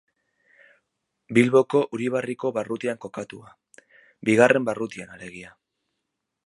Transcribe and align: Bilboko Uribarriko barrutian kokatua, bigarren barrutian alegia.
Bilboko 1.37 1.81
Uribarriko 1.97 2.51
barrutian 2.57 3.01
kokatua, 3.05 3.55
bigarren 4.31 4.69
barrutian 4.71 5.17
alegia. 5.19 5.57